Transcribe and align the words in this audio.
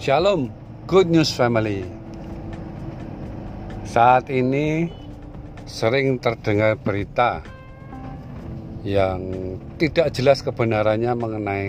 Shalom, 0.00 0.48
good 0.88 1.12
news 1.12 1.28
family. 1.28 1.84
Saat 3.84 4.32
ini 4.32 4.88
sering 5.68 6.16
terdengar 6.16 6.80
berita 6.80 7.44
yang 8.80 9.20
tidak 9.76 10.08
jelas 10.16 10.40
kebenarannya 10.40 11.12
mengenai 11.12 11.64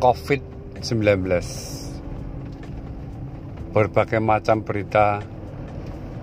COVID-19. 0.00 1.28
Berbagai 3.76 4.24
macam 4.24 4.64
berita 4.64 5.20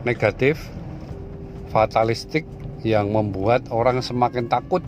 negatif, 0.02 0.58
fatalistik 1.70 2.50
yang 2.82 3.14
membuat 3.14 3.70
orang 3.70 4.02
semakin 4.02 4.50
takut. 4.50 4.82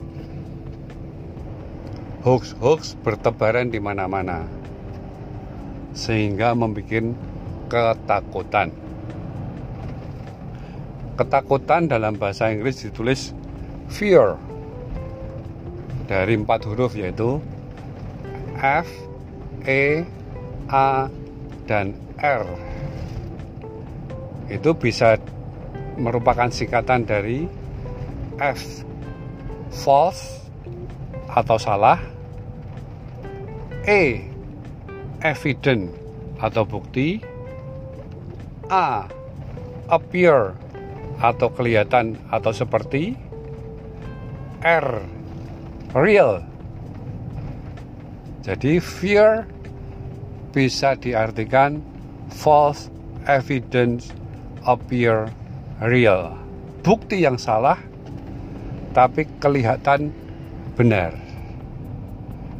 Hoax-hoax 2.26 2.98
bertebaran 3.06 3.70
di 3.70 3.78
mana-mana 3.78 4.57
sehingga 5.98 6.54
membuat 6.54 7.18
ketakutan. 7.66 8.70
Ketakutan 11.18 11.90
dalam 11.90 12.14
bahasa 12.22 12.54
Inggris 12.54 12.86
ditulis 12.86 13.34
fear 13.90 14.38
dari 16.06 16.38
empat 16.38 16.70
huruf 16.70 16.94
yaitu 16.94 17.42
F, 18.62 18.86
E, 19.66 20.06
A, 20.70 21.10
dan 21.66 21.98
R. 22.22 22.46
Itu 24.54 24.78
bisa 24.78 25.18
merupakan 25.98 26.48
singkatan 26.54 27.10
dari 27.10 27.50
F, 28.38 28.86
false 29.74 30.46
atau 31.26 31.58
salah, 31.58 31.98
E, 33.84 34.37
evident 35.22 35.90
atau 36.38 36.64
bukti? 36.68 37.22
A 38.68 39.08
appear 39.88 40.54
atau 41.18 41.48
kelihatan 41.50 42.20
atau 42.30 42.52
seperti? 42.52 43.16
R 44.62 45.02
real. 45.96 46.44
Jadi 48.44 48.80
fear 48.80 49.48
bisa 50.52 50.96
diartikan 51.00 51.80
false 52.32 52.92
evidence 53.28 54.12
appear 54.64 55.32
real. 55.84 56.36
Bukti 56.84 57.24
yang 57.24 57.40
salah 57.40 57.80
tapi 58.96 59.28
kelihatan 59.40 60.12
benar. 60.76 61.14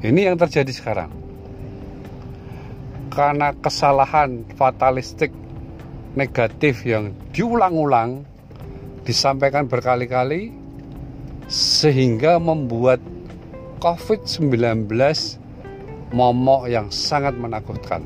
Ini 0.06 0.30
yang 0.30 0.38
terjadi 0.38 0.70
sekarang 0.70 1.27
karena 3.18 3.50
kesalahan 3.58 4.46
fatalistik 4.54 5.34
negatif 6.14 6.86
yang 6.86 7.18
diulang-ulang 7.34 8.22
disampaikan 9.10 9.66
berkali-kali 9.66 10.54
sehingga 11.50 12.38
membuat 12.38 13.02
COVID-19 13.82 14.86
momok 16.14 16.70
yang 16.70 16.94
sangat 16.94 17.34
menakutkan. 17.34 18.06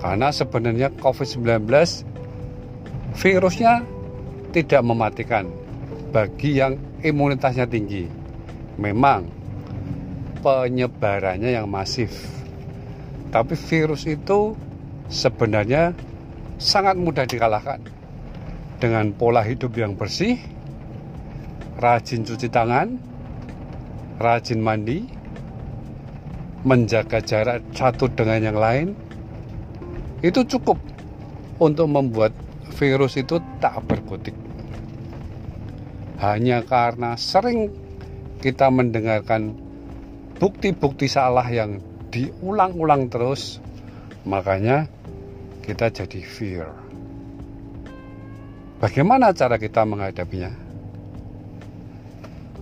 Karena 0.00 0.32
sebenarnya 0.32 0.88
COVID-19 0.96 1.68
virusnya 3.20 3.84
tidak 4.56 4.80
mematikan 4.80 5.44
bagi 6.08 6.56
yang 6.56 6.80
imunitasnya 7.04 7.68
tinggi. 7.68 8.08
Memang 8.80 9.28
penyebarannya 10.40 11.52
yang 11.52 11.68
masif 11.68 12.36
tapi 13.30 13.58
virus 13.58 14.06
itu 14.06 14.54
sebenarnya 15.10 15.94
sangat 16.56 16.96
mudah 16.96 17.28
dikalahkan 17.28 17.80
dengan 18.80 19.12
pola 19.16 19.40
hidup 19.40 19.72
yang 19.76 19.96
bersih, 19.96 20.36
rajin 21.80 22.24
cuci 22.24 22.48
tangan, 22.48 22.96
rajin 24.20 24.60
mandi, 24.60 25.04
menjaga 26.64 27.20
jarak 27.20 27.60
satu 27.72 28.08
dengan 28.12 28.40
yang 28.52 28.58
lain. 28.58 28.88
Itu 30.24 30.44
cukup 30.48 30.80
untuk 31.60 31.88
membuat 31.88 32.32
virus 32.76 33.16
itu 33.20 33.40
tak 33.60 33.84
berkutik. 33.84 34.34
Hanya 36.16 36.64
karena 36.64 37.16
sering 37.20 37.68
kita 38.40 38.72
mendengarkan 38.72 39.52
bukti-bukti 40.40 41.08
salah 41.08 41.44
yang 41.48 41.80
diulang-ulang 42.16 43.12
terus. 43.12 43.60
Makanya 44.24 44.88
kita 45.60 45.92
jadi 45.92 46.20
fear. 46.24 46.72
Bagaimana 48.80 49.36
cara 49.36 49.60
kita 49.60 49.84
menghadapinya? 49.84 50.52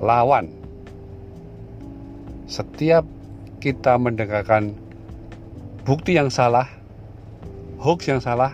Lawan. 0.02 0.50
Setiap 2.50 3.06
kita 3.62 3.94
mendengarkan 3.96 4.74
bukti 5.86 6.18
yang 6.18 6.28
salah 6.28 6.66
hoax 7.78 8.10
yang 8.10 8.20
salah 8.20 8.52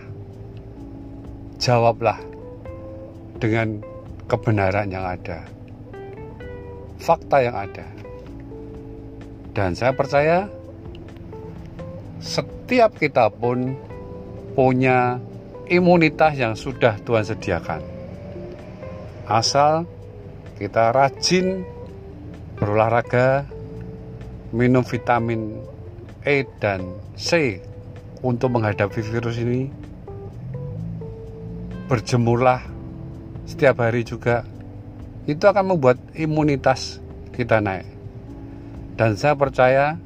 jawablah 1.59 2.17
dengan 3.41 3.83
kebenaran 4.31 4.87
yang 4.87 5.03
ada 5.03 5.43
fakta 7.01 7.41
yang 7.41 7.57
ada. 7.57 7.83
Dan 9.51 9.75
saya 9.75 9.91
percaya 9.91 10.47
setiap 12.21 13.01
kita 13.01 13.33
pun 13.33 13.73
punya 14.53 15.17
imunitas 15.65 16.37
yang 16.37 16.53
sudah 16.53 17.01
Tuhan 17.01 17.25
sediakan. 17.25 17.81
Asal 19.25 19.89
kita 20.61 20.93
rajin 20.93 21.65
berolahraga, 22.61 23.49
minum 24.53 24.85
vitamin 24.85 25.65
E 26.21 26.45
dan 26.61 26.85
C 27.17 27.57
untuk 28.21 28.53
menghadapi 28.53 29.01
virus 29.01 29.41
ini. 29.41 29.73
Berjemurlah 31.89 32.61
setiap 33.49 33.81
hari 33.81 34.05
juga. 34.05 34.45
Itu 35.25 35.49
akan 35.49 35.75
membuat 35.75 35.97
imunitas 36.13 37.01
kita 37.33 37.57
naik. 37.57 37.85
Dan 38.97 39.17
saya 39.17 39.33
percaya 39.33 39.97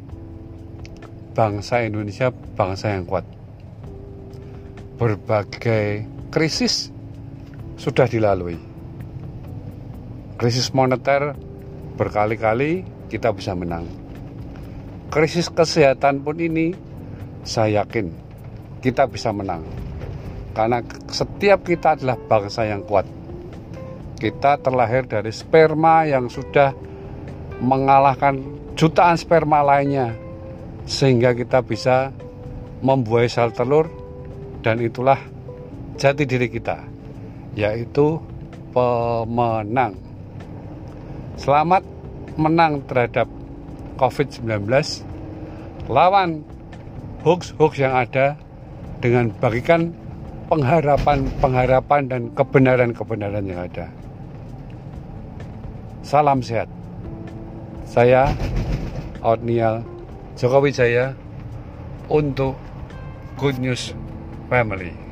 bangsa 1.36 1.84
Indonesia 1.84 2.32
bangsa 2.32 2.96
yang 2.96 3.04
kuat. 3.04 3.28
Berbagai 4.96 6.08
krisis 6.32 6.96
sudah 7.76 8.08
dilalui. 8.08 8.56
Krisis 10.40 10.72
moneter 10.72 11.36
berkali-kali 12.00 12.88
kita 13.12 13.36
bisa 13.36 13.52
menang. 13.52 13.84
Krisis 15.12 15.52
kesehatan 15.52 16.24
pun 16.24 16.40
ini 16.40 16.72
saya 17.44 17.84
yakin 17.84 18.16
kita 18.80 19.04
bisa 19.12 19.36
menang. 19.36 19.68
Karena 20.56 20.80
setiap 21.12 21.68
kita 21.68 22.00
adalah 22.00 22.16
bangsa 22.16 22.64
yang 22.64 22.80
kuat. 22.88 23.04
Kita 24.16 24.56
terlahir 24.64 25.04
dari 25.04 25.36
sperma 25.36 26.08
yang 26.08 26.32
sudah 26.32 26.72
mengalahkan 27.60 28.40
jutaan 28.80 29.20
sperma 29.20 29.60
lainnya 29.60 30.25
sehingga 30.86 31.34
kita 31.34 31.66
bisa 31.66 32.14
membuai 32.86 33.26
sel 33.26 33.50
telur 33.50 33.90
dan 34.62 34.78
itulah 34.82 35.18
jati 35.98 36.26
diri 36.26 36.50
kita 36.50 36.82
yaitu 37.58 38.22
pemenang 38.70 39.98
selamat 41.42 41.82
menang 42.38 42.84
terhadap 42.86 43.26
COVID-19 43.98 44.70
lawan 45.90 46.46
hoax-hoax 47.26 47.74
yang 47.82 47.96
ada 47.96 48.38
dengan 49.02 49.34
bagikan 49.42 49.94
pengharapan-pengharapan 50.46 52.02
dan 52.06 52.22
kebenaran-kebenaran 52.38 53.46
yang 53.50 53.66
ada. 53.66 53.90
Salam 56.06 56.46
sehat. 56.46 56.70
Saya 57.86 58.30
Otniel 59.26 59.82
Joko 60.36 60.60
Wijaya 60.60 61.16
untuk 62.12 62.60
Good 63.40 63.56
News 63.64 63.96
Family. 64.52 65.05